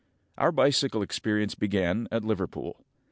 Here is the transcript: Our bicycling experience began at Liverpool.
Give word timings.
Our 0.35 0.51
bicycling 0.51 1.03
experience 1.03 1.53
began 1.53 2.07
at 2.11 2.23
Liverpool. 2.23 2.83